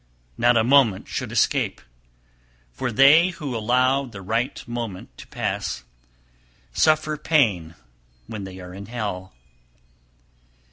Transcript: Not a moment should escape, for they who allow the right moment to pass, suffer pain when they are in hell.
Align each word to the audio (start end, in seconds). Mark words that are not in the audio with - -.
Not 0.35 0.57
a 0.57 0.63
moment 0.63 1.07
should 1.07 1.31
escape, 1.31 1.79
for 2.71 2.91
they 2.91 3.27
who 3.29 3.55
allow 3.55 4.03
the 4.05 4.23
right 4.23 4.67
moment 4.67 5.15
to 5.19 5.27
pass, 5.27 5.83
suffer 6.73 7.17
pain 7.17 7.75
when 8.25 8.43
they 8.43 8.59
are 8.61 8.73
in 8.73 8.87
hell. 8.87 9.31